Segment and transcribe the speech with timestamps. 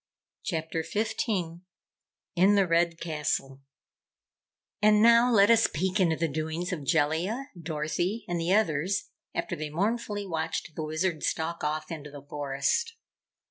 [0.43, 1.61] CHAPTER 15
[2.35, 3.61] In the Red Castle
[4.81, 9.55] And now let us peek into the doings of Jellia, Dorothy and the others, after
[9.55, 12.93] they mournfully watched the Wizard stalk off into the forest.